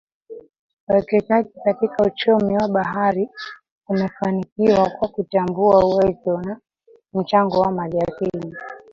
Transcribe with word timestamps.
Uwekezaji 0.87 1.49
katika 1.65 2.03
uchumi 2.05 2.57
wa 2.57 2.67
bahari 2.67 3.29
umefanikiwa 3.87 4.89
kwa 4.89 5.07
kutambua 5.07 5.85
uwezo 5.85 6.41
na 6.41 6.59
mchango 7.13 7.61
wa 7.61 7.71
maliasili 7.71 8.55